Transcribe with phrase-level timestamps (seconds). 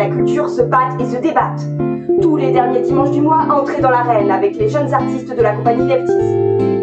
[0.00, 1.60] la culture se battent et se débattent.
[2.22, 5.52] Tous les derniers dimanches du mois, entrez dans l'arène avec les jeunes artistes de la
[5.52, 6.12] compagnie Leptis.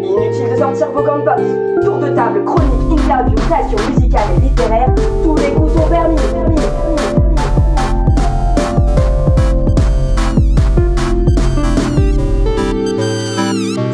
[0.04, 1.42] Inutile de sortir vos gants box.
[1.84, 6.16] Tour de table, chronique, interview, création musicale et littéraire, tous les goûts sont permis.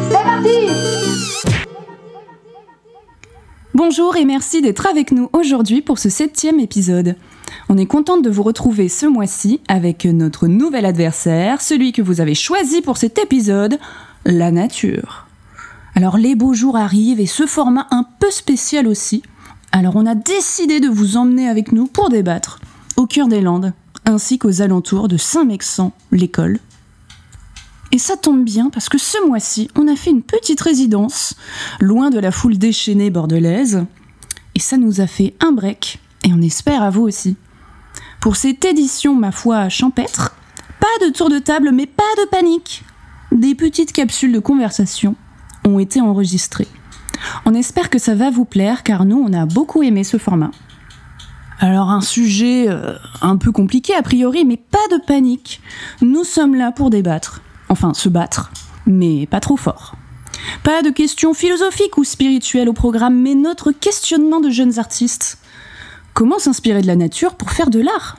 [0.07, 0.67] C'est parti
[3.73, 7.15] Bonjour et merci d'être avec nous aujourd'hui pour ce septième épisode.
[7.67, 12.21] On est contente de vous retrouver ce mois-ci avec notre nouvel adversaire, celui que vous
[12.21, 13.79] avez choisi pour cet épisode,
[14.23, 15.25] la nature.
[15.95, 19.23] Alors les beaux jours arrivent et ce format un peu spécial aussi.
[19.71, 22.59] Alors on a décidé de vous emmener avec nous pour débattre
[22.97, 23.73] au cœur des Landes,
[24.05, 26.59] ainsi qu'aux alentours de Saint-Mexan, l'école.
[27.91, 31.35] Et ça tombe bien parce que ce mois-ci, on a fait une petite résidence,
[31.79, 33.85] loin de la foule déchaînée bordelaise.
[34.53, 37.37] Et ça nous a fait un break, et on espère à vous aussi.
[38.25, 40.35] Pour cette édition, ma foi, champêtre,
[40.79, 42.83] pas de tour de table, mais pas de panique.
[43.31, 45.13] Des petites capsules de conversation
[45.63, 46.67] ont été enregistrées.
[47.45, 50.49] On espère que ça va vous plaire car nous, on a beaucoup aimé ce format.
[51.59, 55.61] Alors un sujet euh, un peu compliqué a priori, mais pas de panique.
[56.01, 57.43] Nous sommes là pour débattre.
[57.69, 58.51] Enfin, se battre,
[58.87, 59.93] mais pas trop fort.
[60.63, 65.37] Pas de questions philosophiques ou spirituelles au programme, mais notre questionnement de jeunes artistes.
[66.15, 68.17] Comment s'inspirer de la nature pour faire de l'art?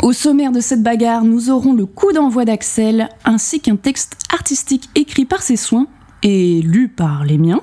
[0.00, 4.88] Au sommaire de cette bagarre, nous aurons le coup d'envoi d'Axel, ainsi qu'un texte artistique
[4.94, 5.88] écrit par ses soins
[6.22, 7.62] et lu par les miens.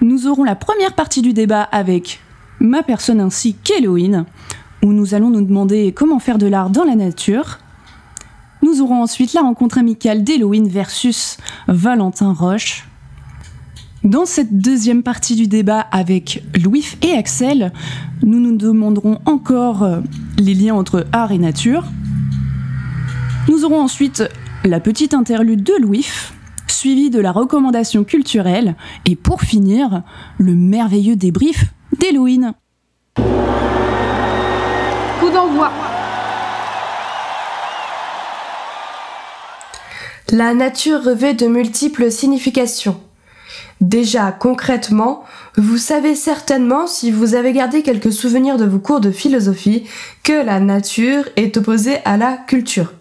[0.00, 2.20] Nous aurons la première partie du débat avec
[2.60, 4.24] ma personne ainsi qu'Héloïne,
[4.84, 7.58] où nous allons nous demander comment faire de l'art dans la nature.
[8.62, 11.36] Nous aurons ensuite la rencontre amicale d'Héloïne versus
[11.66, 12.86] Valentin Roche.
[14.04, 17.72] Dans cette deuxième partie du débat avec Louis et Axel,
[18.24, 20.00] nous nous demanderons encore euh,
[20.38, 21.84] les liens entre art et nature.
[23.48, 24.24] Nous aurons ensuite
[24.64, 26.08] la petite interlude de Louis,
[26.66, 28.74] suivie de la recommandation culturelle,
[29.06, 30.02] et pour finir,
[30.36, 31.66] le merveilleux débrief
[32.00, 32.54] d'Héloïne.
[33.14, 33.22] Coup
[35.32, 35.70] d'envoi
[40.32, 43.00] La nature revêt de multiples significations.
[43.82, 45.24] Déjà, concrètement,
[45.56, 49.88] vous savez certainement, si vous avez gardé quelques souvenirs de vos cours de philosophie,
[50.22, 52.92] que la nature est opposée à la culture.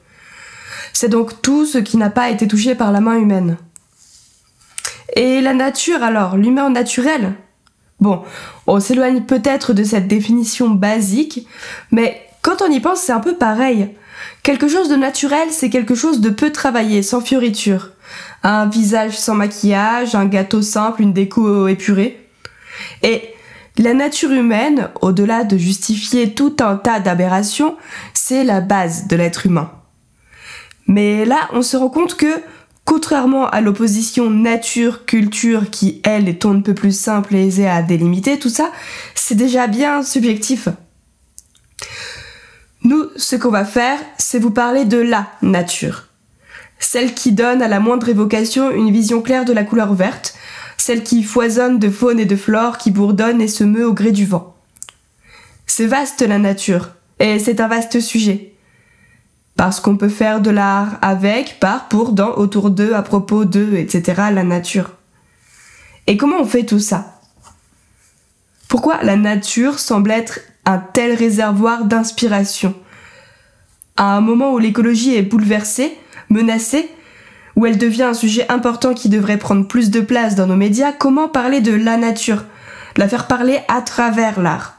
[0.92, 3.58] C'est donc tout ce qui n'a pas été touché par la main humaine.
[5.16, 7.36] Et la nature alors, l'humain naturel?
[8.00, 8.24] Bon,
[8.66, 11.48] on s'éloigne peut-être de cette définition basique,
[11.92, 13.96] mais quand on y pense, c'est un peu pareil.
[14.44, 17.90] Quelque chose de naturel, c'est quelque chose de peu travaillé, sans fioriture.
[18.44, 22.28] Un visage sans maquillage, un gâteau simple, une déco épurée.
[23.04, 23.22] Et
[23.78, 27.78] la nature humaine, au-delà de justifier tout un tas d'aberrations,
[28.14, 29.72] c'est la base de l'être humain.
[30.88, 32.42] Mais là, on se rend compte que,
[32.84, 37.82] contrairement à l'opposition nature-culture qui, elle, est on ne peut plus simple et aisée à
[37.82, 38.72] délimiter, tout ça,
[39.16, 40.68] c'est déjà bien subjectif.
[42.84, 46.08] Nous, ce qu'on va faire, c'est vous parler de la nature.
[46.80, 50.34] Celle qui donne à la moindre évocation une vision claire de la couleur verte,
[50.78, 54.12] celle qui foisonne de faune et de flore, qui bourdonne et se meut au gré
[54.12, 54.56] du vent.
[55.68, 58.56] C'est vaste la nature, et c'est un vaste sujet.
[59.56, 63.76] Parce qu'on peut faire de l'art avec, par, pour, dans, autour d'eux, à propos d'eux,
[63.76, 64.24] etc.
[64.34, 64.94] la nature.
[66.08, 67.22] Et comment on fait tout ça?
[68.68, 72.74] Pourquoi la nature semble être un tel réservoir d'inspiration.
[73.98, 75.98] À un moment où l'écologie est bouleversée,
[76.30, 76.90] menacée,
[77.56, 80.92] où elle devient un sujet important qui devrait prendre plus de place dans nos médias,
[80.92, 82.46] comment parler de la nature?
[82.98, 84.78] La faire parler à travers l'art.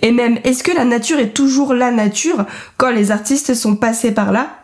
[0.00, 2.44] Et même, est-ce que la nature est toujours la nature
[2.76, 4.58] quand les artistes sont passés par là?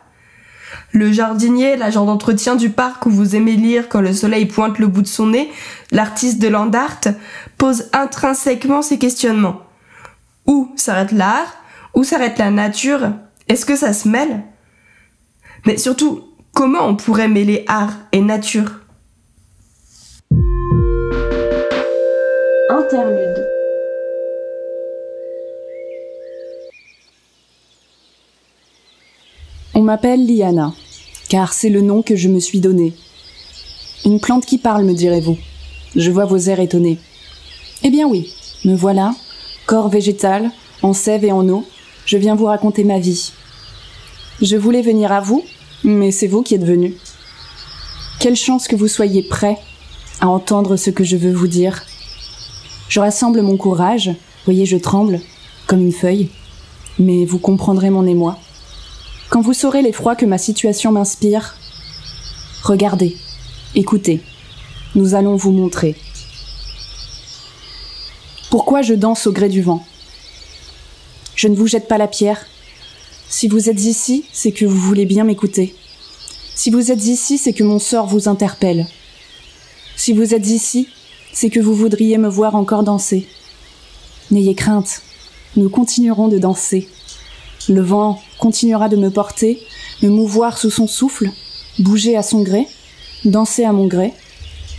[0.92, 4.86] Le jardinier, l'agent d'entretien du parc où vous aimez lire quand le soleil pointe le
[4.86, 5.50] bout de son nez,
[5.92, 7.00] l'artiste de land art,
[7.56, 9.62] pose intrinsèquement ces questionnements.
[10.48, 11.54] Où s'arrête l'art?
[11.94, 13.12] Où s'arrête la nature?
[13.48, 14.44] Est-ce que ça se mêle?
[15.66, 16.24] Mais surtout,
[16.54, 18.80] comment on pourrait mêler art et nature?
[22.70, 23.46] Interlude.
[29.74, 30.72] On m'appelle Liana,
[31.28, 32.94] car c'est le nom que je me suis donné.
[34.06, 35.36] Une plante qui parle, me direz-vous.
[35.94, 36.98] Je vois vos airs étonnés.
[37.82, 38.32] Eh bien oui,
[38.64, 39.14] me voilà,
[39.68, 40.50] corps végétal,
[40.80, 41.62] en sève et en eau,
[42.06, 43.32] je viens vous raconter ma vie.
[44.40, 45.44] Je voulais venir à vous,
[45.84, 46.94] mais c'est vous qui êtes venu.
[48.18, 49.58] Quelle chance que vous soyez prêts
[50.22, 51.84] à entendre ce que je veux vous dire.
[52.88, 54.10] Je rassemble mon courage,
[54.46, 55.20] voyez, je tremble,
[55.66, 56.30] comme une feuille,
[56.98, 58.38] mais vous comprendrez mon émoi.
[59.28, 61.54] Quand vous saurez l'effroi que ma situation m'inspire,
[62.62, 63.16] regardez,
[63.74, 64.22] écoutez,
[64.94, 65.94] nous allons vous montrer.
[68.50, 69.84] Pourquoi je danse au gré du vent?
[71.34, 72.46] Je ne vous jette pas la pierre.
[73.28, 75.74] Si vous êtes ici, c'est que vous voulez bien m'écouter.
[76.54, 78.86] Si vous êtes ici, c'est que mon sort vous interpelle.
[79.96, 80.88] Si vous êtes ici,
[81.34, 83.28] c'est que vous voudriez me voir encore danser.
[84.30, 85.02] N'ayez crainte,
[85.56, 86.88] nous continuerons de danser.
[87.68, 89.60] Le vent continuera de me porter,
[90.02, 91.30] me mouvoir sous son souffle,
[91.78, 92.66] bouger à son gré,
[93.26, 94.14] danser à mon gré.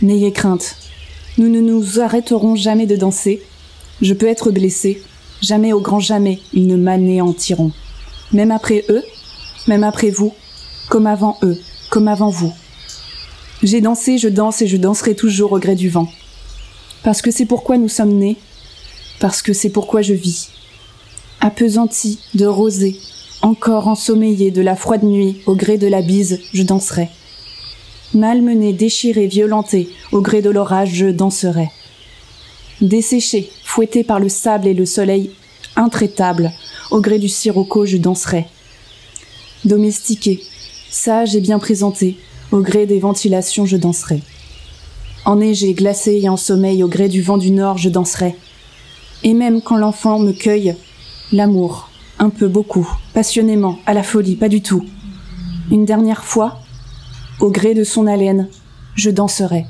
[0.02, 0.74] N'ayez crainte,
[1.38, 3.40] nous ne nous arrêterons jamais de danser.
[4.02, 5.02] Je peux être blessé,
[5.42, 7.72] jamais au grand jamais ils ne m'anéantiront.
[8.32, 9.02] Même après eux,
[9.66, 10.32] même après vous,
[10.88, 11.58] comme avant eux,
[11.90, 12.52] comme avant vous.
[13.62, 16.08] J'ai dansé, je danse et je danserai toujours au gré du vent.
[17.02, 18.36] Parce que c'est pourquoi nous sommes nés,
[19.20, 20.48] parce que c'est pourquoi je vis.
[21.40, 22.96] Appesanti de rosée,
[23.42, 27.08] encore ensommeillé de la froide nuit, au gré de la bise, je danserai.
[28.14, 31.70] Malmené, déchiré, violenté, au gré de l'orage, je danserai.
[32.80, 35.30] Desséché, fouetté par le sable et le soleil
[35.76, 36.50] intraitable,
[36.90, 38.46] au gré du sirocco, je danserai.
[39.64, 40.40] Domestiqué,
[40.90, 42.16] sage et bien présenté,
[42.52, 44.22] au gré des ventilations, je danserai.
[45.26, 48.34] Enneigé, glacé et en sommeil, au gré du vent du nord, je danserai.
[49.22, 50.74] Et même quand l'enfant me cueille,
[51.32, 54.84] l'amour, un peu, beaucoup, passionnément, à la folie, pas du tout.
[55.70, 56.60] Une dernière fois,
[57.40, 58.48] au gré de son haleine,
[58.94, 59.66] je danserai.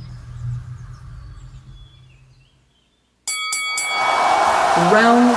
[4.89, 5.31] Round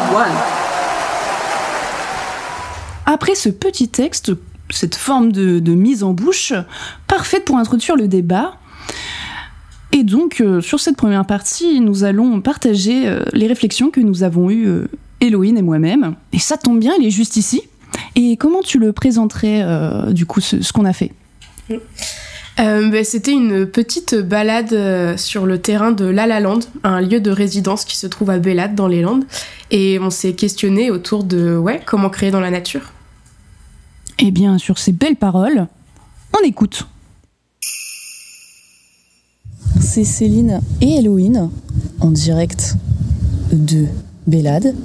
[3.05, 3.11] 1.
[3.11, 4.31] Après ce petit texte,
[4.69, 6.53] cette forme de, de mise en bouche,
[7.07, 8.53] parfaite pour introduire le débat,
[9.91, 14.23] et donc, euh, sur cette première partie, nous allons partager euh, les réflexions que nous
[14.23, 14.87] avons eues, euh,
[15.21, 16.15] Héloïne et moi-même.
[16.31, 17.61] Et ça tombe bien, il est juste ici.
[18.15, 21.11] Et comment tu le présenterais, euh, du coup, ce, ce qu'on a fait?
[22.59, 27.01] Euh, bah, C'était une petite balade euh, sur le terrain de La La Land, un
[27.01, 29.25] lieu de résidence qui se trouve à Bellade dans les Landes.
[29.71, 32.91] Et on s'est questionné autour de ouais, comment créer dans la nature.
[34.19, 35.67] Eh bien, sur ces belles paroles,
[36.39, 36.87] on écoute.
[39.81, 41.49] C'est Céline et Héloïne
[41.99, 42.75] en direct
[43.51, 43.85] de
[44.27, 44.75] Bélade.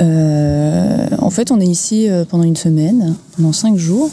[0.00, 4.12] Euh, en fait, on est ici pendant une semaine, pendant cinq jours,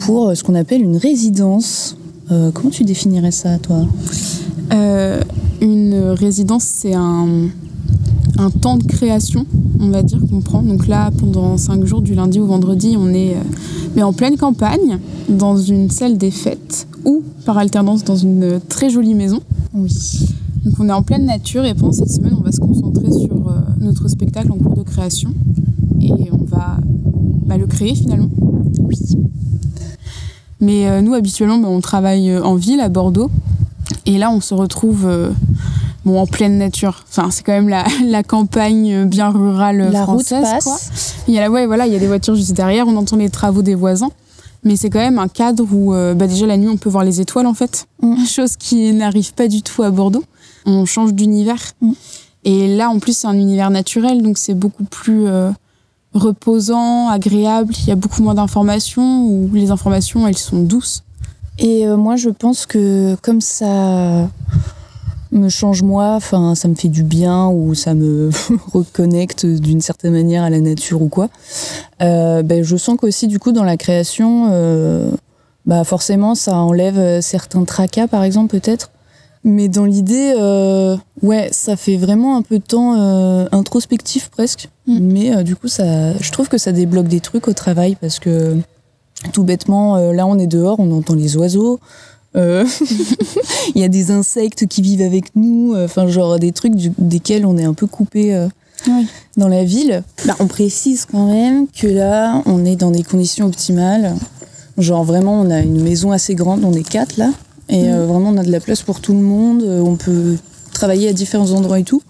[0.00, 1.96] pour ce qu'on appelle une résidence.
[2.30, 3.86] Euh, comment tu définirais ça, toi
[4.72, 5.22] Euh,
[5.62, 7.48] une résidence, c'est un,
[8.36, 9.46] un temps de création,
[9.80, 10.62] on va dire, qu'on prend.
[10.62, 13.40] Donc là, pendant cinq jours, du lundi au vendredi, on est euh,
[13.96, 18.90] mais en pleine campagne, dans une salle des fêtes, ou par alternance dans une très
[18.90, 19.40] jolie maison.
[19.74, 19.90] Oui.
[20.64, 23.32] Donc on est en pleine nature et pendant cette semaine, on va se concentrer sur
[23.48, 25.30] euh, notre spectacle en cours de création
[26.00, 26.78] et on va
[27.48, 28.28] bah, le créer finalement.
[28.78, 28.96] Oui.
[30.60, 33.30] Mais euh, nous, habituellement, bah, on travaille euh, en ville, à Bordeaux.
[34.06, 35.30] Et là, on se retrouve euh,
[36.04, 37.04] bon, en pleine nature.
[37.08, 40.42] Enfin, c'est quand même la, la campagne bien rurale La route française.
[40.42, 40.64] passe.
[40.64, 40.78] quoi.
[41.28, 43.16] Il y a la, ouais, voilà, il y a des voitures juste derrière, on entend
[43.16, 44.10] les travaux des voisins.
[44.64, 47.04] Mais c'est quand même un cadre où, euh, bah, déjà la nuit, on peut voir
[47.04, 47.86] les étoiles en fait.
[48.02, 48.24] Mm.
[48.26, 50.24] Chose qui n'arrive pas du tout à Bordeaux.
[50.66, 51.62] On change d'univers.
[51.80, 51.92] Mm.
[52.44, 55.26] Et là, en plus, c'est un univers naturel, donc c'est beaucoup plus
[56.14, 57.72] reposant, agréable.
[57.82, 61.04] Il y a beaucoup moins d'informations, où les informations, elles sont douces.
[61.58, 64.28] Et euh, moi, je pense que comme ça
[65.32, 68.30] me change moi, enfin, ça me fait du bien ou ça me
[68.72, 71.28] reconnecte d'une certaine manière à la nature ou quoi.
[72.02, 75.10] euh, ben, je sens qu'aussi du coup dans la création, euh,
[75.66, 78.90] bah forcément, ça enlève euh, certains tracas, par exemple peut-être.
[79.50, 84.68] Mais dans l'idée, euh, ouais, ça fait vraiment un peu de temps euh, introspectif presque.
[84.86, 84.98] Mm.
[85.00, 88.18] Mais euh, du coup, ça, je trouve que ça débloque des trucs au travail parce
[88.18, 88.58] que
[89.32, 91.80] tout bêtement, là on est dehors, on entend les oiseaux.
[92.36, 97.44] Il y a des insectes qui vivent avec nous, enfin genre des trucs du- desquels
[97.44, 98.46] on est un peu coupé
[98.86, 99.06] Oui.
[99.36, 100.04] dans la ville.
[100.24, 104.14] Bah, on précise quand même que là, on est dans des conditions optimales.
[104.76, 107.30] Genre vraiment, on a une maison assez grande, on est quatre là,
[107.68, 109.62] et euh, vraiment on a de la place pour tout le monde.
[109.62, 110.36] euh, On peut
[110.72, 112.02] travailler à différents endroits et tout.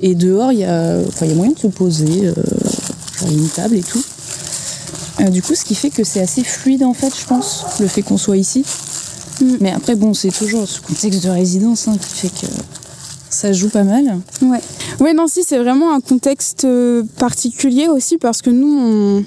[0.00, 2.34] Et dehors, il y a, enfin, y a moyen de se poser, euh,
[3.18, 4.02] genre il y a une table et tout.
[5.20, 7.86] Euh, du coup, ce qui fait que c'est assez fluide en fait, je pense, le
[7.86, 8.64] fait qu'on soit ici.
[9.40, 9.56] Mm.
[9.60, 12.46] Mais après, bon, c'est toujours ce contexte de résidence hein, qui fait que
[13.36, 14.18] ça joue pas mal.
[14.42, 14.60] Ouais.
[15.00, 19.24] Ouais, non, si, c'est vraiment un contexte euh, particulier aussi parce que nous, on,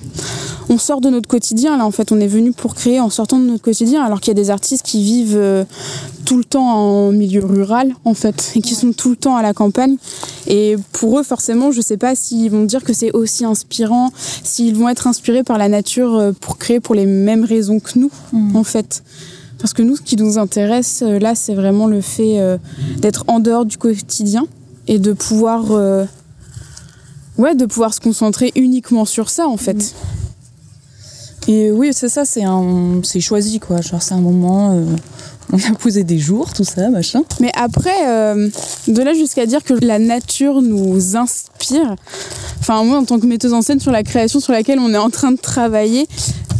[0.73, 1.77] on sort de notre quotidien.
[1.77, 4.29] Là, en fait, on est venu pour créer en sortant de notre quotidien, alors qu'il
[4.31, 5.63] y a des artistes qui vivent euh,
[6.25, 9.43] tout le temps en milieu rural, en fait, et qui sont tout le temps à
[9.43, 9.97] la campagne.
[10.47, 14.11] Et pour eux, forcément, je sais pas s'ils vont dire que c'est aussi inspirant,
[14.43, 17.97] s'ils vont être inspirés par la nature euh, pour créer pour les mêmes raisons que
[17.97, 18.55] nous, Mm.
[18.55, 19.03] en fait.
[19.59, 22.57] Parce que nous, ce qui nous intéresse, euh, là, c'est vraiment le fait euh,
[22.97, 24.47] d'être en dehors du quotidien
[24.87, 26.05] et de pouvoir, euh,
[27.37, 29.93] ouais, de pouvoir se concentrer uniquement sur ça, en fait.
[31.47, 33.81] Et oui, c'est ça, c'est un, c'est choisi quoi.
[33.81, 34.85] Genre c'est un moment, euh,
[35.51, 37.23] on a posé des jours, tout ça, machin.
[37.39, 38.35] Mais après,
[38.87, 41.95] de là jusqu'à dire que la nature nous inspire,
[42.59, 44.97] enfin moi en tant que metteuse en scène sur la création sur laquelle on est
[44.97, 46.07] en train de travailler,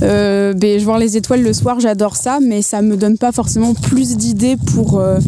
[0.01, 3.31] euh, ben, je voir les étoiles le soir, j'adore ça, mais ça me donne pas
[3.31, 5.19] forcément plus d'idées pour euh,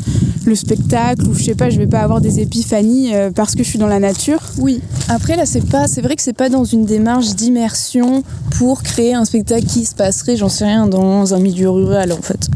[0.46, 3.64] le spectacle ou je sais pas, je vais pas avoir des épiphanies euh, parce que
[3.64, 4.42] je suis dans la nature.
[4.58, 4.82] Oui.
[5.10, 8.24] Après là, c'est pas, c'est vrai que c'est pas dans une démarche d'immersion
[8.58, 12.22] pour créer un spectacle qui se passerait, j'en sais rien, dans un milieu rural en
[12.22, 12.48] fait,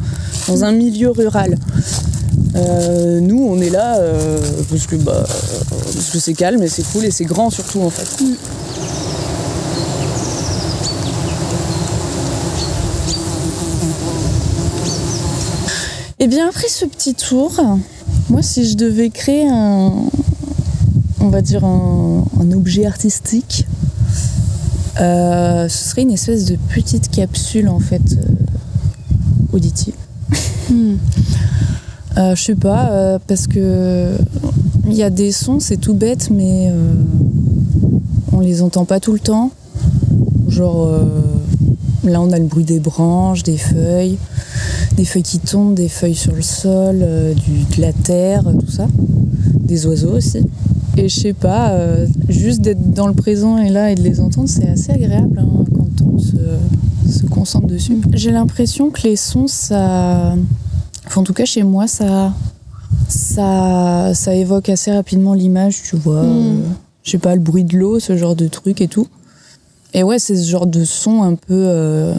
[0.47, 1.57] dans un milieu rural.
[2.55, 6.83] Euh, nous, on est là euh, parce que bah, parce que c'est calme et c'est
[6.83, 8.23] cool et c'est grand surtout en fait.
[16.25, 17.51] Et bien après ce petit tour,
[18.31, 19.93] moi si je devais créer un,
[21.19, 23.67] on va dire un, un objet artistique,
[24.99, 29.93] euh, ce serait une espèce de petite capsule en fait euh, auditive.
[30.71, 30.95] Hmm.
[32.17, 34.17] Euh, je sais pas, parce que
[34.87, 36.73] il y a des sons, c'est tout bête, mais
[38.31, 39.51] on les entend pas tout le temps.
[40.47, 40.89] Genre
[42.03, 44.17] là, on a le bruit des branches, des feuilles,
[44.95, 48.71] des feuilles qui tombent, des feuilles sur le sol, euh, du, de la terre, tout
[48.71, 48.87] ça,
[49.59, 50.39] des oiseaux aussi.
[50.97, 54.19] Et je sais pas, euh, juste d'être dans le présent et là et de les
[54.21, 56.37] entendre, c'est assez agréable hein, quand on se,
[57.11, 57.97] se concentre dessus.
[58.13, 60.35] J'ai l'impression que les sons, ça.
[61.05, 62.33] Enfin, en tout cas, chez moi, ça.
[63.07, 66.23] Ça, ça évoque assez rapidement l'image, tu vois.
[66.23, 66.27] Mm.
[66.27, 66.55] euh,
[67.03, 69.07] je sais pas, le bruit de l'eau, ce genre de truc et tout.
[69.93, 71.53] Et ouais, c'est ce genre de sons un peu.
[71.53, 72.15] euh,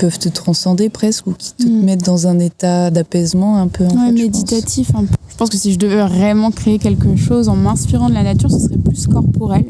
[0.00, 1.82] peuvent te transcender presque ou qui te Mm.
[1.84, 3.84] mettent dans un état d'apaisement un peu.
[3.84, 4.16] en Ouais, fait, je pense.
[4.36, 4.90] méditatif.
[4.94, 5.14] un peu.
[5.28, 8.50] Je pense que si je devais vraiment créer quelque chose en m'inspirant de la nature,
[8.50, 9.64] ce serait plus corporel.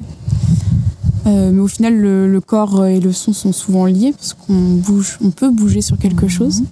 [1.26, 4.54] Euh, mais au final, le, le corps et le son sont souvent liés parce qu'on
[4.76, 6.62] bouge, on peut bouger sur quelque chose.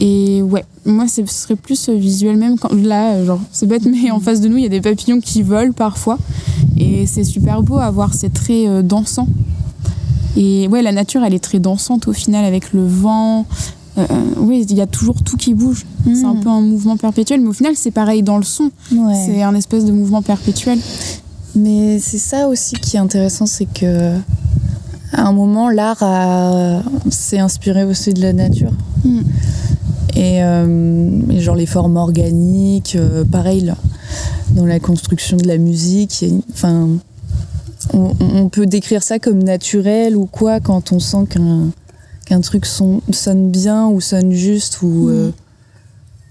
[0.00, 2.58] Et ouais, moi, ce serait plus visuel même.
[2.58, 5.20] Quand, là, genre, c'est bête, mais en face de nous, il y a des papillons
[5.20, 6.18] qui volent parfois.
[6.76, 9.28] Et c'est super beau à voir, c'est très euh, dansant.
[10.36, 13.44] Et ouais, la nature, elle est très dansante au final avec le vent.
[13.98, 14.06] Euh,
[14.38, 15.84] oui, il y a toujours tout qui bouge.
[16.04, 16.40] C'est un Mm.
[16.40, 18.70] peu un mouvement perpétuel, mais au final, c'est pareil dans le son.
[18.92, 19.14] Ouais.
[19.26, 20.78] C'est un espèce de mouvement perpétuel.
[21.54, 24.14] Mais c'est ça aussi qui est intéressant, c'est que
[25.12, 28.72] à un moment, l'art a- s'est inspiré aussi de la nature.
[29.04, 29.20] Mm.
[30.16, 33.76] Et, euh, et genre les formes organiques, euh, pareil, là,
[34.56, 36.88] dans la construction de la musique, enfin,
[37.92, 41.68] on, on peut décrire ça comme naturel ou quoi quand on sent qu'un
[42.26, 45.30] qu'un truc son- sonne bien ou sonne juste ou euh,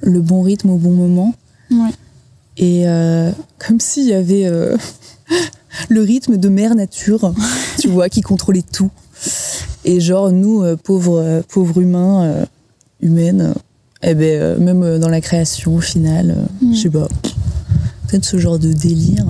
[0.02, 1.34] le bon rythme au bon moment.
[1.70, 1.90] Ouais.
[2.58, 4.78] Et euh, comme s'il y avait euh,
[5.90, 7.34] le rythme de mère nature,
[7.80, 8.90] tu vois, qui contrôlait tout.
[9.86, 12.46] Et genre, nous, pauvres, pauvres humains,
[13.02, 13.54] humaines,
[14.04, 16.74] eh ben, même dans la création, au final, euh, Mm.
[16.74, 17.08] je sais pas,
[18.08, 19.26] peut-être ce genre de délire.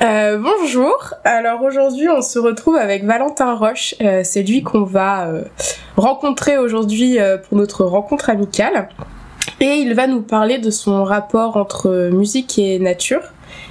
[0.00, 5.28] Euh, bonjour, alors aujourd'hui on se retrouve avec Valentin Roche, Euh, c'est lui qu'on va
[5.28, 5.44] euh,
[5.96, 8.88] rencontrer aujourd'hui euh, pour notre rencontre amicale.
[9.60, 13.22] Et il va nous parler de son rapport entre musique et nature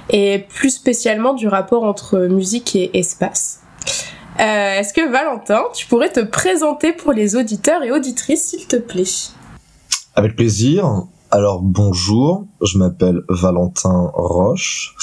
[0.08, 3.60] et plus spécialement du rapport entre musique et espace.
[4.40, 8.76] Euh, Est-ce que Valentin, tu pourrais te présenter pour les auditeurs et auditrices s'il te
[8.76, 9.04] plaît?
[10.14, 11.06] Avec plaisir.
[11.34, 14.94] Alors bonjour, je m'appelle Valentin Roche,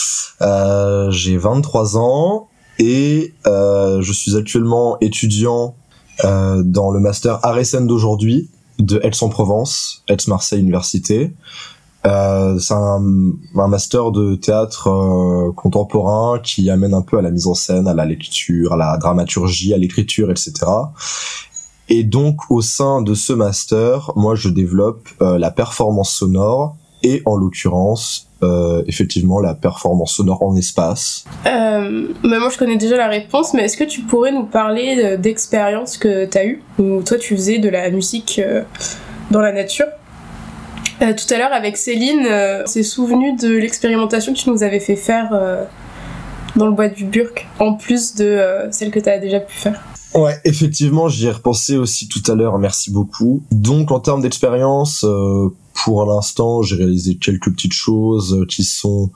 [0.42, 2.48] euh, j'ai 23 ans
[2.80, 5.76] et euh, je suis actuellement étudiant
[6.24, 11.34] euh, dans le master scène d'aujourd'hui de Aix-en-Provence, Aix-Marseille Université.
[12.08, 13.04] Euh, c'est un,
[13.56, 17.90] un master de théâtre euh, contemporain qui amène un peu à la mise en scène,
[17.90, 20.54] à la lecture, à la dramaturgie, à l'écriture, etc.
[21.94, 27.22] Et donc au sein de ce master, moi je développe euh, la performance sonore et
[27.26, 31.26] en l'occurrence euh, effectivement la performance sonore en espace.
[31.48, 35.18] Euh, moi je connais déjà la réponse, mais est-ce que tu pourrais nous parler euh,
[35.18, 36.64] d'expériences que tu as eues?
[36.80, 38.40] Où toi tu faisais de la musique
[39.30, 39.88] dans la nature?
[41.02, 44.96] Tout à l'heure avec Céline, on s'est souvenu de l'expérimentation que tu nous avais fait
[44.96, 45.32] faire
[46.56, 49.91] dans le bois du Burk, en plus de celle que tu as déjà pu faire.
[50.14, 53.44] Ouais, effectivement, j'y ai repensé aussi tout à l'heure, merci beaucoup.
[53.52, 59.10] Donc en termes d'expérience, euh, pour l'instant, j'ai réalisé quelques petites choses qui sont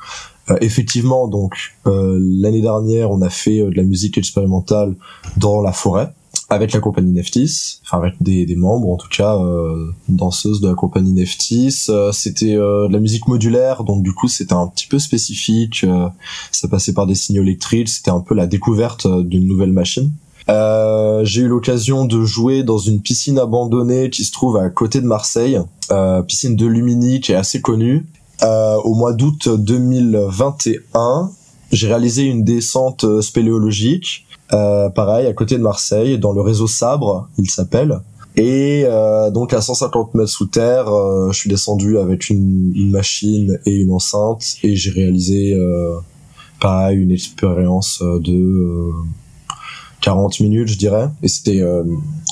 [0.50, 4.96] euh, effectivement donc euh, l'année dernière, on a fait euh, de la musique expérimentale
[5.38, 6.14] dans la forêt
[6.50, 10.68] avec la compagnie Neftis, enfin avec des, des membres en tout cas euh, danseuses de
[10.70, 11.88] la compagnie Neftis.
[11.90, 15.84] Euh, c'était euh, de la musique modulaire, donc du coup c'était un petit peu spécifique.
[15.84, 16.08] euh,
[16.52, 20.12] ça passait par des signaux électriques, c'était un peu la découverte euh, d'une nouvelle machine.
[20.48, 25.02] Euh, j'ai eu l'occasion de jouer dans une piscine abandonnée qui se trouve à côté
[25.02, 25.60] de Marseille,
[25.92, 28.06] euh, piscine de Lumini qui est assez connue.
[28.44, 31.32] Euh, au mois d'août 2021,
[31.72, 36.68] j'ai réalisé une descente euh, spéléologique, euh, pareil à côté de Marseille, dans le réseau
[36.68, 38.00] Sabre, il s'appelle.
[38.38, 38.84] Et
[39.34, 40.88] donc à 150 mètres sous terre,
[41.32, 45.58] je suis descendu avec une, une machine et une enceinte et j'ai réalisé
[46.60, 48.92] pareil une expérience de
[50.06, 51.10] 40 minutes, je dirais.
[51.24, 51.84] Et c'était euh,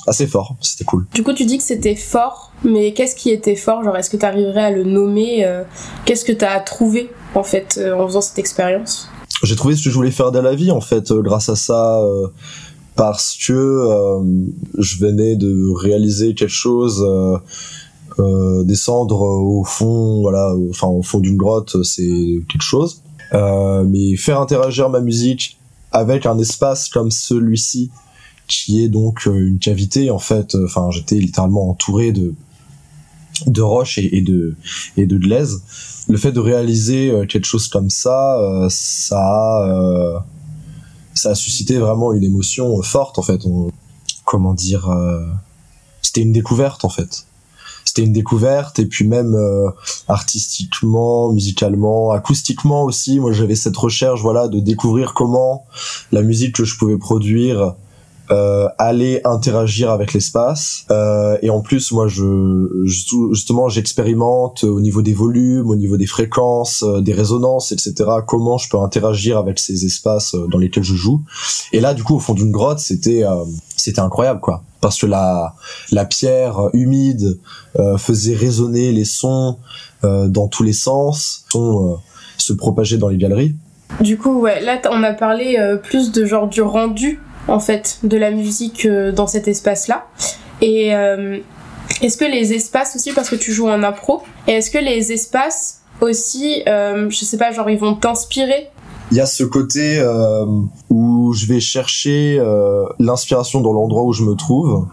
[0.08, 1.06] assez fort, c'était cool.
[1.14, 3.84] Du coup, tu dis que c'était fort, mais qu'est-ce qui était fort?
[3.84, 5.64] Genre, est-ce que tu arriverais à le nommer euh,
[6.06, 9.10] Qu'est-ce que tu as trouvé en fait euh, en faisant cette expérience?
[9.44, 12.02] J'ai trouvé ce que je voulais faire dans la vie en fait grâce à ça.
[12.96, 14.24] parce que euh,
[14.78, 17.38] je venais de réaliser quelque chose euh,
[18.20, 23.02] euh, descendre au fond voilà enfin au fond d'une grotte c'est quelque chose
[23.34, 25.58] mais faire interagir ma musique
[25.94, 27.92] avec un espace comme celui-ci
[28.48, 32.34] qui est donc euh, une cavité en fait enfin j'étais littéralement entouré de
[33.48, 34.56] de roches et, de
[34.98, 35.62] et de glaise
[36.08, 40.26] le fait de réaliser euh, quelque chose comme ça euh, ça a
[41.14, 43.42] ça a suscité vraiment une émotion forte en fait.
[44.26, 44.90] Comment dire
[46.02, 47.28] C'était une découverte en fait.
[47.86, 48.80] C'était une découverte.
[48.80, 49.70] Et puis même euh,
[50.08, 53.20] artistiquement, musicalement, acoustiquement aussi.
[53.20, 55.66] Moi j'avais cette recherche voilà de découvrir comment
[56.12, 57.76] la musique que je pouvais produire
[58.32, 60.86] euh, allait interagir avec l'espace.
[60.92, 66.06] Euh, et en plus moi je- justement j'expérimente au niveau des volumes au niveau des
[66.08, 67.94] fréquences euh, des résonances etc
[68.26, 71.22] comment je peux interagir avec ces espaces euh, dans lesquels je joue.
[71.74, 73.44] Et là du coup au fond d'une grotte c'était euh,
[73.76, 75.56] c'était incroyable quoi parce que la
[75.92, 77.40] la pierre humide
[77.80, 79.58] euh, faisait résonner les sons
[80.04, 81.96] euh, dans tous les sens euh,
[82.38, 83.56] se propager dans les galeries
[84.02, 88.18] Du coup, ouais, là on a parlé plus de genre du rendu en fait de
[88.18, 90.06] la musique dans cet espace-là.
[90.62, 90.88] Et
[92.02, 95.12] est-ce que les espaces aussi, parce que tu joues en impro, et est-ce que les
[95.14, 98.70] espaces aussi, je sais pas, genre ils vont t'inspirer?
[99.14, 100.46] Il y a ce côté euh,
[100.90, 101.03] où
[101.34, 104.88] je vais chercher euh, l'inspiration dans l'endroit où je me trouve,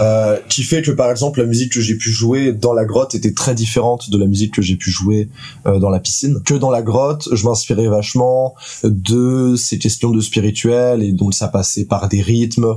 [0.00, 3.14] euh, qui fait que par exemple la musique que j'ai pu jouer dans la grotte
[3.14, 5.28] était très différente de la musique que j'ai pu jouer
[5.66, 6.40] euh, dans la piscine.
[6.44, 11.48] Que dans la grotte, je m'inspirais vachement de ces questions de spirituel et donc ça
[11.48, 12.74] passait par des rythmes,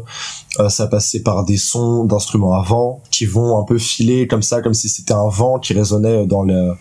[0.59, 4.43] euh, ça passait par des sons d'instruments à vent qui vont un peu filer comme
[4.43, 6.73] ça, comme si c'était un vent qui résonnait dans le,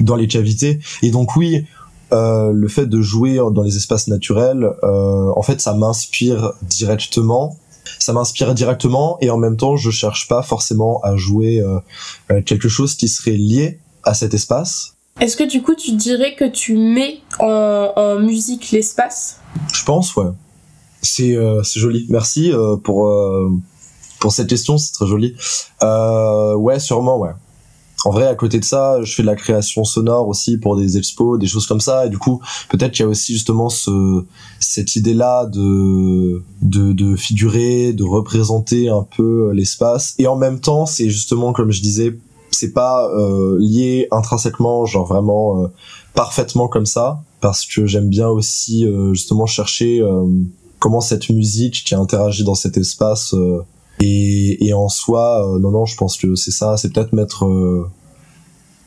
[0.00, 0.80] dans les cavités.
[1.02, 1.64] Et donc oui,
[2.12, 7.56] euh, le fait de jouer dans les espaces naturels, euh, en fait, ça m'inspire directement.
[7.98, 11.78] Ça m'inspire directement et en même temps, je cherche pas forcément à jouer euh,
[12.30, 14.94] euh, quelque chose qui serait lié à cet espace.
[15.20, 19.38] Est-ce que du coup tu dirais que tu mets en, en musique l'espace?
[19.72, 20.26] Je pense, ouais.
[21.00, 22.06] C'est euh, c'est joli.
[22.10, 23.50] Merci euh, pour euh,
[24.18, 25.34] pour cette question, c'est très joli.
[25.82, 27.30] Euh, ouais, sûrement, ouais.
[28.04, 30.96] En vrai, à côté de ça, je fais de la création sonore aussi pour des
[30.96, 32.06] expos, des choses comme ça.
[32.06, 34.24] Et du coup, peut-être qu'il y a aussi justement ce,
[34.60, 40.14] cette idée-là de, de, de figurer, de représenter un peu l'espace.
[40.18, 42.16] Et en même temps, c'est justement, comme je disais,
[42.52, 45.66] c'est pas euh, lié intrinsèquement, genre vraiment euh,
[46.14, 50.24] parfaitement comme ça, parce que j'aime bien aussi euh, justement chercher euh,
[50.78, 53.62] comment cette musique qui interagit dans cet espace euh,
[54.00, 57.46] et, et en soi, euh, non, non, je pense que c'est ça, c'est peut-être mettre
[57.46, 57.88] euh,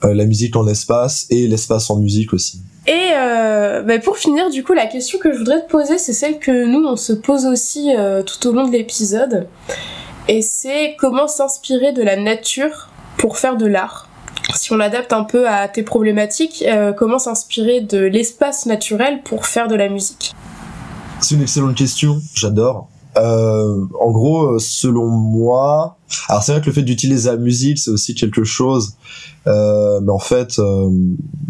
[0.03, 2.61] euh, la musique en espace et l'espace en musique aussi.
[2.87, 6.13] Et euh, bah, pour finir, du coup, la question que je voudrais te poser, c'est
[6.13, 9.47] celle que nous, on se pose aussi euh, tout au long de l'épisode.
[10.27, 14.07] Et c'est comment s'inspirer de la nature pour faire de l'art.
[14.55, 19.45] Si on l'adapte un peu à tes problématiques, euh, comment s'inspirer de l'espace naturel pour
[19.45, 20.33] faire de la musique?
[21.21, 22.87] C'est une excellente question, j'adore.
[23.17, 27.91] Euh, en gros, selon moi, alors c'est vrai que le fait d'utiliser la musique, c'est
[27.91, 28.93] aussi quelque chose,
[29.47, 30.89] euh, mais en fait, euh,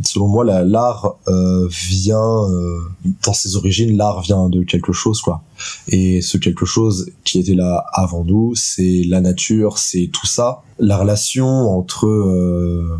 [0.06, 2.80] selon moi, la, l'art euh, vient, euh,
[3.26, 5.42] dans ses origines, l'art vient de quelque chose, quoi.
[5.88, 10.62] Et ce quelque chose qui était là avant nous, c'est la nature, c'est tout ça.
[10.80, 12.08] La relation entre...
[12.08, 13.00] euh,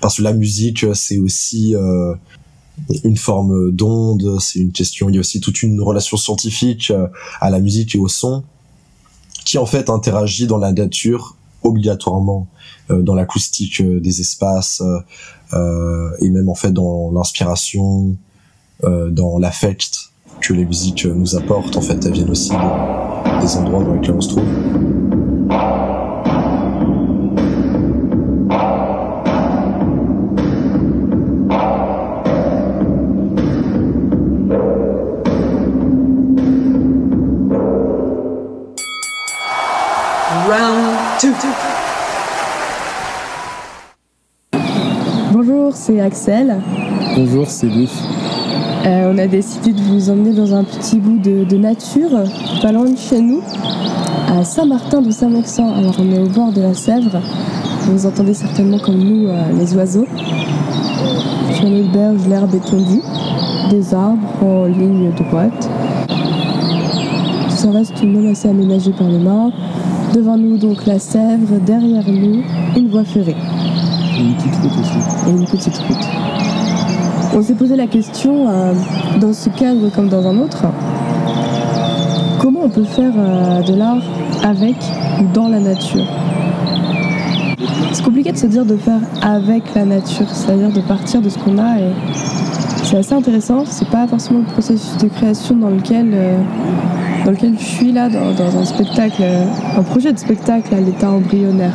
[0.00, 2.14] parce que la musique, c'est aussi euh,
[3.04, 7.06] une forme d'onde, c'est une question, il y a aussi toute une relation scientifique euh,
[7.40, 8.44] à la musique et au son
[9.44, 12.46] qui en fait interagit dans la nature obligatoirement
[12.90, 14.82] euh, dans l'acoustique euh, des espaces
[16.20, 18.14] et même en fait dans l'inspiration,
[18.82, 20.10] dans l'affect
[20.42, 21.76] que les musiques nous apportent.
[21.78, 24.44] En fait, elles viennent aussi de- des endroits dans lesquels on se trouve.
[45.68, 46.56] Bonjour, c'est Axel.
[47.14, 47.90] Bonjour, c'est Luc.
[48.86, 52.08] Euh, on a décidé de vous emmener dans un petit bout de, de nature,
[52.62, 53.42] pas loin de chez nous,
[54.28, 55.58] à Saint-Martin de Saint-Maxent.
[55.58, 57.20] Alors on est au bord de la Sèvre.
[57.82, 60.06] Vous entendez certainement comme nous euh, les oiseaux.
[61.52, 63.02] Sur notre berge, l'herbe est tondue,
[63.68, 65.68] des arbres en ligne droite.
[67.50, 69.52] Ça reste de même assez aménagé par les mains.
[70.14, 72.40] Devant nous donc la Sèvre, derrière nous
[72.74, 73.36] une voie ferrée
[74.18, 76.08] Une petite route.
[77.36, 78.72] On s'est posé la question, euh,
[79.20, 80.64] dans ce cadre comme dans un autre,
[82.40, 84.02] comment on peut faire euh, de l'art
[84.42, 84.74] avec
[85.20, 86.06] ou dans la nature?
[87.92, 91.38] C'est compliqué de se dire de faire avec la nature, c'est-à-dire de partir de ce
[91.38, 91.76] qu'on a
[92.82, 93.64] c'est assez intéressant.
[93.66, 96.38] C'est pas forcément le processus de création dans lequel, euh,
[97.26, 99.22] je suis là, dans, un spectacle,
[99.76, 101.74] un projet de spectacle à l'état embryonnaire.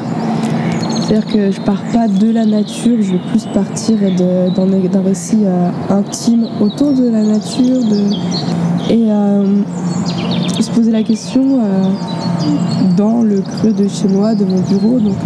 [1.13, 5.69] C'est-à-dire que je pars pas de la nature, je vais plus partir d'un récit euh,
[5.91, 7.83] intime autour de la nature
[8.89, 9.61] et euh,
[10.59, 11.83] se poser la question euh,
[12.97, 15.17] dans le creux de chez moi, de mon bureau, donc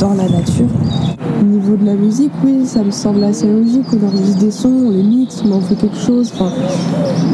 [0.00, 0.66] dans la nature.
[1.40, 3.86] Au niveau de la musique, oui, ça me semble assez logique.
[3.94, 6.30] On enregistre des sons, on les mixe, on en fait quelque chose.
[6.34, 6.52] Enfin,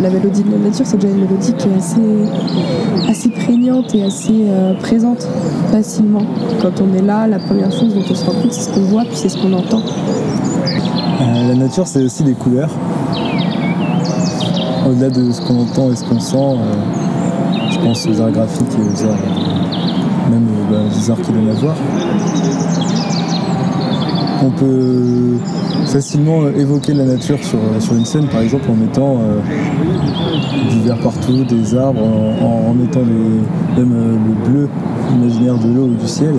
[0.01, 4.05] la mélodie de la nature, c'est déjà une mélodie qui est assez, assez prégnante et
[4.05, 5.27] assez euh, présente
[5.73, 6.23] facilement.
[6.63, 8.85] Quand on est là, la première chose dont on se rend compte, c'est ce qu'on
[8.85, 9.83] voit, puis c'est ce qu'on entend.
[9.83, 12.71] Euh, la nature, c'est aussi des couleurs.
[14.89, 16.75] Au-delà de ce qu'on entend et ce qu'on sent, euh,
[17.73, 21.75] je pense aux arts graphiques et aux arts, même bah, des arts qui donnent voir.
[24.45, 25.39] On peut
[25.87, 29.41] facilement évoquer la nature sur, sur une scène, par exemple, en mettant euh,
[30.71, 34.69] du vert partout, des arbres, en, mettant les- même euh, le bleu
[35.15, 36.35] imaginaire de l'eau ou du ciel.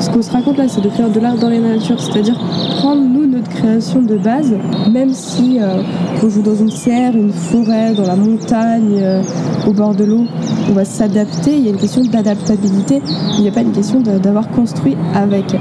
[0.00, 2.38] Ce qu'on se raconte là, c'est de faire de l'art dans la nature, c'est-à-dire
[2.78, 4.52] prendre nous notre création de base,
[4.92, 5.82] même si euh,
[6.24, 9.22] on joue dans une serre, une forêt, dans la montagne,
[9.66, 10.24] au bord de l'eau,
[10.68, 11.56] on va s'adapter.
[11.56, 13.00] Il y a une question d'adaptabilité.
[13.36, 15.54] Il n'y a pas une question d'avoir construit avec.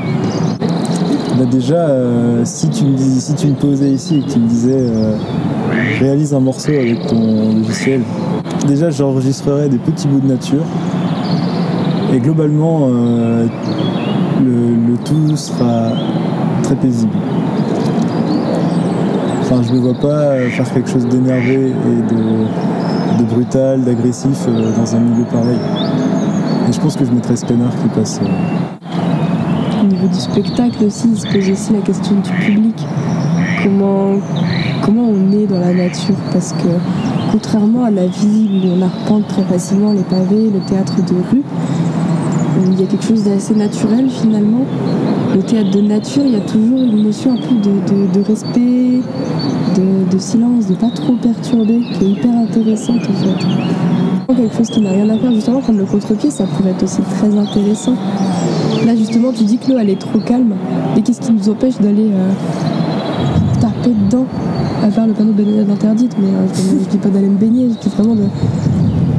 [1.37, 4.47] Bah déjà, euh, si, tu me si tu me posais ici et que tu me
[4.47, 5.15] disais euh,
[5.99, 8.01] réalise un morceau avec ton logiciel,
[8.65, 10.63] déjà j'enregistrerais des petits bouts de nature
[12.11, 13.45] et globalement euh,
[14.43, 15.91] le, tout sera
[16.63, 17.13] très paisible.
[19.41, 22.13] Enfin, je ne me vois pas faire quelque chose d'énervé et
[23.21, 25.59] de, brutal, d'agressif dans un milieu pareil.
[26.67, 28.19] Et je pense que je mettrais canard qui passe.
[30.05, 32.75] Du spectacle aussi, il se pose aussi la question du public.
[33.63, 34.19] Comment,
[34.83, 36.15] comment on est dans la nature?
[36.31, 36.67] Parce que
[37.31, 41.43] contrairement à la vie où on arpente très facilement les pavés, le théâtre de rue,
[42.71, 44.65] il y a quelque chose d'assez naturel finalement.
[45.35, 49.01] Le théâtre de nature, il y a toujours une notion un peu de, respect,
[49.75, 53.45] de, de silence, de pas trop perturber, qui est hyper intéressante en fait.
[54.35, 57.01] Quelque chose qui n'a rien à faire, justement, comme le contre-pied, ça pourrait être aussi
[57.01, 57.95] très intéressant.
[58.87, 60.53] Là, justement, tu dis que l'eau, elle est trop calme.
[60.95, 62.31] Mais qu'est-ce qui nous empêche d'aller euh,
[63.59, 64.25] taper dedans
[64.81, 67.37] À part le panneau de baignade interdite, mais euh, je, je dis pas d'aller me
[67.37, 68.23] baigner, je dis vraiment de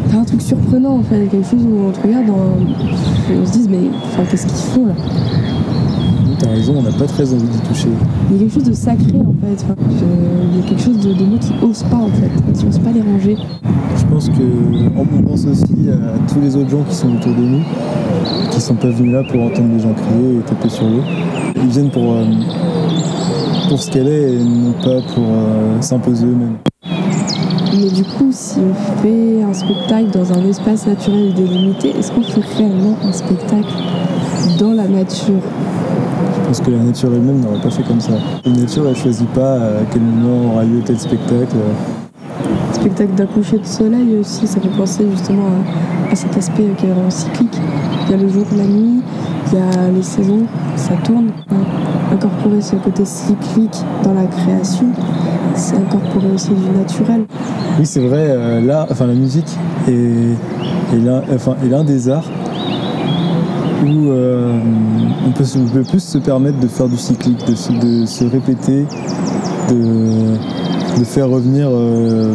[0.09, 1.26] faire un truc surprenant, en fait.
[1.31, 4.57] Quelque chose où on te regarde en- et on se dise, mais enfin, qu'est-ce qu'ils
[4.72, 4.94] font là?
[6.38, 7.88] T'as raison, on n'a pas très envie d'y toucher.
[8.31, 9.64] Il y a quelque chose de sacré, en fait.
[9.64, 12.31] Enfin, je- il y a quelque chose de, de moi qui ose pas, en fait,
[12.59, 13.37] qui ose pas déranger.
[13.98, 14.42] Je pense que
[14.96, 17.62] on pense aussi à tous les autres gens qui sont autour de nous,
[18.59, 21.03] qui sont pas venus là pour entendre les gens crier et taper sur l'eau.
[21.55, 22.25] Ils viennent pour, euh,
[23.68, 26.57] pour ce qu'elle est et non pas pour euh, s'imposer eux-mêmes.
[27.73, 32.23] Mais du coup, si on fait un spectacle dans un espace naturel délimité, est-ce qu'on
[32.23, 33.73] fait réellement un spectacle
[34.59, 35.40] dans la nature?
[36.35, 38.14] Je pense que la nature elle-même n'aurait pas fait comme ça.
[38.44, 41.55] La nature, elle choisit pas à quel moment aura lieu tel spectacle.
[42.73, 46.87] Spectacle d'un coucher de soleil aussi, ça fait penser justement à, à cet aspect qui
[46.87, 47.57] est vraiment cyclique.
[48.09, 49.03] Il y a le jour, la nuit,
[49.53, 51.29] il y a les saisons, ça tourne.
[52.11, 54.87] Incorporer ce côté cyclique dans la création,
[55.55, 57.27] c'est incorporer aussi du naturel.
[57.79, 59.92] Oui, c'est vrai, euh, là, enfin, la musique est,
[60.94, 62.25] est l'un des arts
[63.85, 64.59] où euh,
[65.27, 68.87] on, peut, plus se permettre de faire du cyclique, de se, répéter,
[69.68, 72.35] de, de faire revenir euh,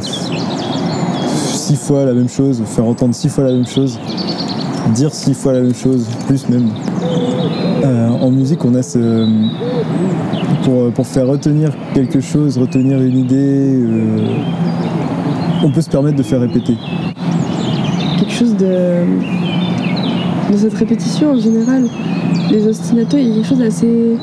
[1.34, 4.00] six fois la même chose, faire entendre six fois la même chose,
[4.92, 6.70] dire six fois la même chose, plus même.
[7.84, 9.28] Euh, en musique, on a ce.
[10.64, 14.18] Pour, pour faire retenir quelque chose, retenir une idée, euh,
[15.64, 16.78] on peut se permettre de faire répéter.
[18.20, 19.06] Quelque chose de.
[20.52, 21.88] de cette répétition en général.
[22.52, 24.18] Les ostinatos, il y a quelque chose d'assez.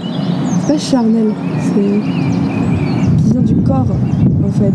[0.67, 3.23] pas charnel, c'est.
[3.23, 3.87] qui vient du corps
[4.45, 4.73] en fait.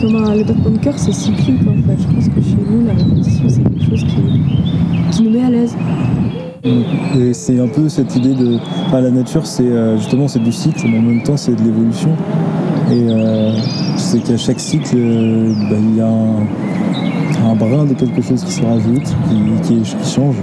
[0.00, 1.96] Comme un, le battement cœur, c'est cyclique en fait.
[1.98, 4.65] Je pense que chez nous, la répétition, c'est quelque chose qui,
[5.42, 5.74] à l'aise.
[7.18, 8.58] Et c'est un peu cette idée de.
[8.86, 11.62] Enfin, la nature, c'est euh, justement c'est du cycle, mais en même temps c'est de
[11.62, 12.10] l'évolution.
[12.90, 13.52] Et euh,
[13.96, 18.44] c'est qu'à chaque cycle, euh, bah, il y a un, un brin de quelque chose
[18.44, 20.36] qui se rajoute, qui, qui, qui change.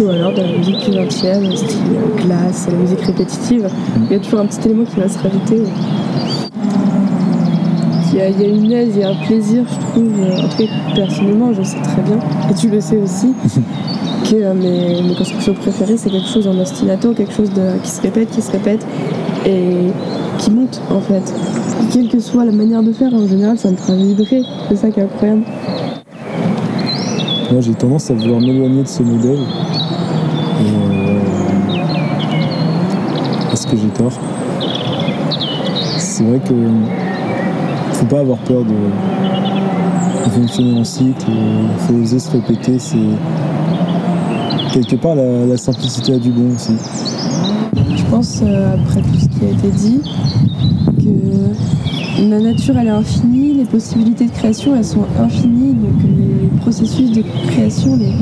[0.00, 1.78] Ou alors de la musique plus ancienne, style
[2.24, 3.68] glace, la musique répétitive.
[4.10, 5.62] Il y a toujours un petit élément qui va se rajouter.
[8.14, 10.12] Il y, a, il y a une aise, il y a un plaisir, je trouve.
[10.20, 13.32] euh, En tout cas, personnellement, je sais très bien, et tu le sais aussi,
[14.30, 17.90] que euh, mes, mes constructions préférées, c'est quelque chose en ostinato, quelque chose de, qui
[17.90, 18.86] se répète, qui se répète,
[19.44, 19.90] et
[20.38, 21.34] qui monte en fait.
[21.92, 24.42] Quelle que soit la manière de faire, en général, ça me fera vibrer.
[24.68, 25.42] C'est ça qui est incroyable.
[27.50, 29.38] Moi j'ai tendance à vouloir m'éloigner de ce modèle.
[30.60, 31.18] Et, euh,
[33.52, 34.12] Est-ce que j'ai tort
[35.98, 36.54] C'est vrai que
[37.94, 42.96] faut pas avoir peur de, fonctionner en cycle, il faut oser se répéter, c'est
[44.72, 46.72] quelque part la, simplicité a du bon aussi.
[47.96, 50.00] Je pense, euh, après tout ce qui a été dit,
[50.98, 56.48] que la nature elle est infinie, les possibilités de création elles sont infinies, donc les
[56.60, 58.12] processus de création, les,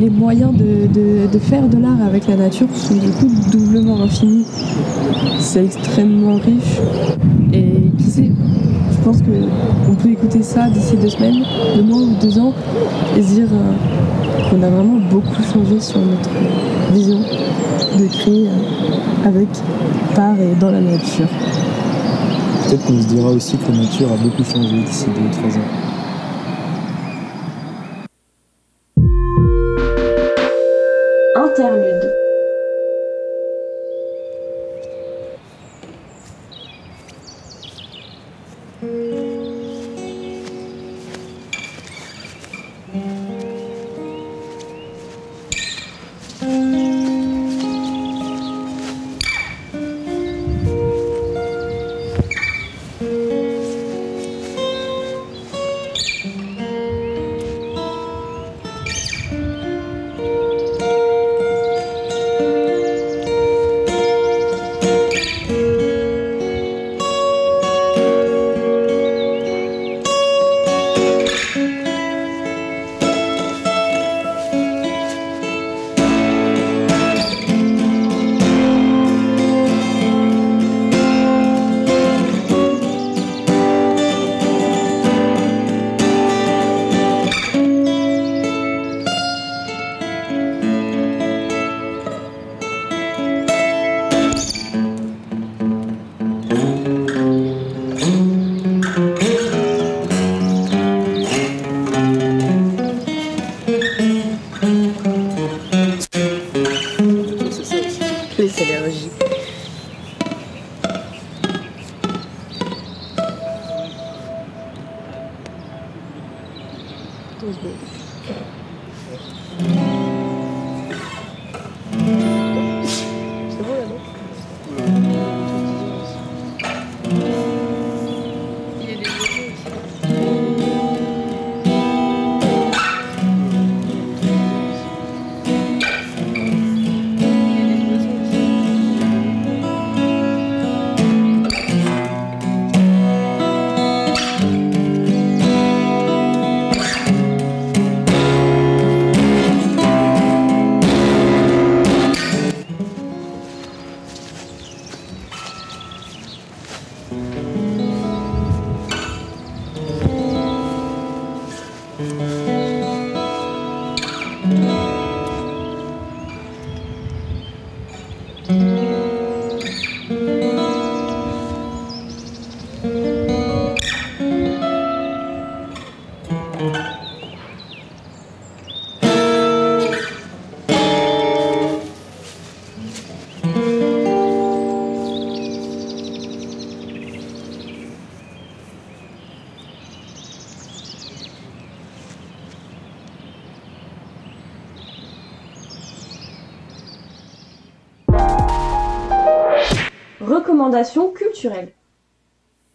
[0.00, 4.00] les moyens de, de- de faire de l'art avec la nature sont du coup doublement
[4.02, 4.44] infinis.
[5.38, 6.80] C'est extrêmement riche
[7.52, 8.30] et qui sait,
[9.02, 11.42] je pense qu'on peut écouter ça d'ici deux semaines,
[11.74, 12.54] deux mois ou deux ans
[13.16, 16.30] et dire euh, qu'on a vraiment beaucoup changé sur notre
[16.92, 17.18] vision
[17.98, 19.48] de créer euh, avec,
[20.14, 21.26] par et dans la nature.
[22.68, 25.50] Peut-être qu'on se dira aussi que la nature a beaucoup changé d'ici deux ou trois
[25.50, 25.91] ans.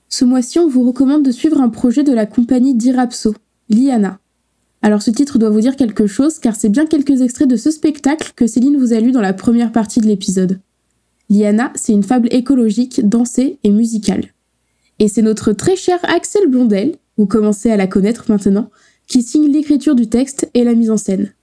[0.09, 3.33] Ce mois-ci, on vous recommande de suivre un projet de la compagnie d'Irapso,
[3.69, 4.19] Liana.
[4.81, 7.71] Alors ce titre doit vous dire quelque chose car c'est bien quelques extraits de ce
[7.71, 10.59] spectacle que Céline vous a lu dans la première partie de l'épisode.
[11.29, 14.33] Liana, c'est une fable écologique, dansée et musicale.
[14.99, 18.69] Et c'est notre très cher Axel Blondel, vous commencez à la connaître maintenant,
[19.07, 21.33] qui signe l'écriture du texte et la mise en scène.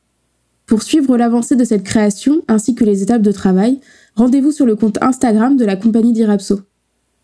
[0.67, 3.81] Pour suivre l'avancée de cette création ainsi que les étapes de travail,
[4.17, 6.61] rendez-vous sur le compte Instagram de la compagnie d'Irapso.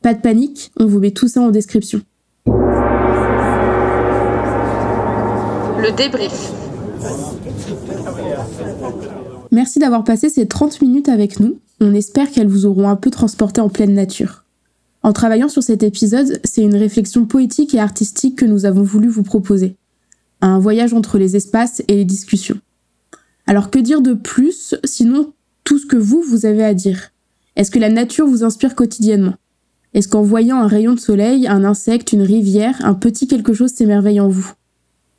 [0.02, 2.00] Pas de panique, on vous met tout ça en description.
[5.78, 6.52] Le débrief.
[9.52, 11.58] Merci d'avoir passé ces 30 minutes avec nous.
[11.80, 14.44] On espère qu'elles vous auront un peu transporté en pleine nature.
[15.02, 19.08] En travaillant sur cet épisode, c'est une réflexion poétique et artistique que nous avons voulu
[19.08, 19.76] vous proposer.
[20.42, 22.58] Un voyage entre les espaces et les discussions.
[23.46, 25.32] Alors que dire de plus, sinon
[25.70, 27.12] tout ce que vous, vous avez à dire.
[27.54, 29.36] Est-ce que la nature vous inspire quotidiennement?
[29.94, 33.70] Est-ce qu'en voyant un rayon de soleil, un insecte, une rivière, un petit quelque chose
[33.70, 34.50] s'émerveille en vous?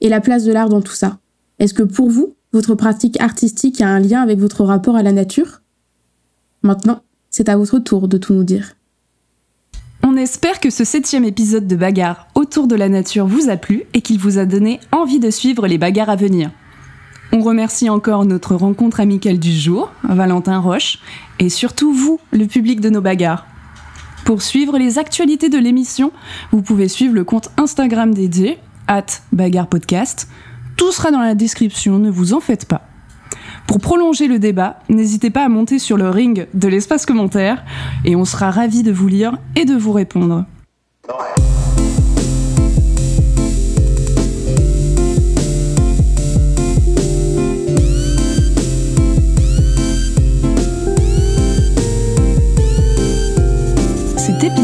[0.02, 1.20] Et la place de l'art dans tout ça?
[1.60, 5.14] Est-ce que pour vous, votre pratique artistique a un lien avec votre rapport à la
[5.14, 5.62] nature?
[6.64, 8.74] Maintenant, c'est à votre tour de tout nous dire.
[10.04, 13.84] On espère que ce septième épisode de Bagarre autour de la nature vous a plu
[13.94, 16.52] et qu'il vous a donné envie de suivre les bagarres à venir.
[17.34, 21.00] On remercie encore notre rencontre amicale du jour, Valentin Roche,
[21.40, 23.46] et surtout vous, le public de nos bagarres.
[24.26, 26.12] Pour suivre les actualités de l'émission,
[26.52, 30.28] vous pouvez suivre le compte Instagram dédié, at Bagarre Podcast.
[30.76, 32.82] Tout sera dans la description, ne vous en faites pas.
[33.66, 37.64] Pour prolonger le débat, n'hésitez pas à monter sur le ring de l'espace commentaire
[38.04, 40.46] et on sera ravis de vous lire et de vous répondre.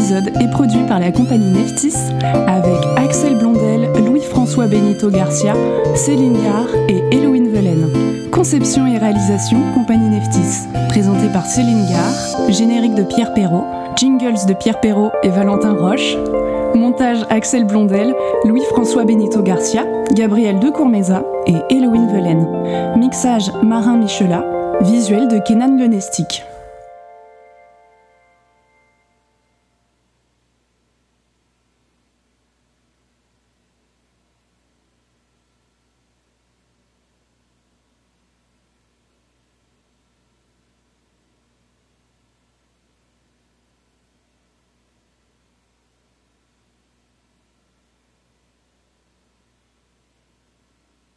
[0.08, 1.94] Épisode est produit par la compagnie Neftis
[2.46, 5.54] avec Axel Blondel, Louis-François Benito Garcia,
[5.94, 7.88] Céline Gard et Héloïne Velaine.
[8.30, 10.66] Conception et réalisation, compagnie Neftis.
[10.88, 13.66] Présenté par Céline Gard, générique de Pierre Perrault,
[13.96, 16.16] jingles de Pierre Perrault et Valentin Roche.
[16.74, 22.46] Montage Axel Blondel, Louis-François Benito Garcia, Gabriel de Courmeza et Héloïne Velaine.
[22.96, 24.44] Mixage Marin Michelat.
[24.80, 26.44] Visuel de Kenan Lenestic.